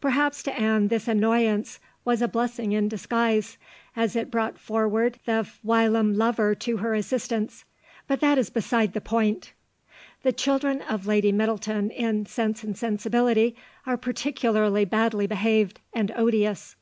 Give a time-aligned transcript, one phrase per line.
[0.00, 3.58] Perhaps to Anne this annoyance was a blessing in disguise,
[3.96, 7.64] as it brought forward the whilom lover to her assistance,
[8.06, 9.52] but that is beside the point!
[10.22, 16.76] The children of Lady Middleton in Sense and Sensibility are particularly badly behaved and odious.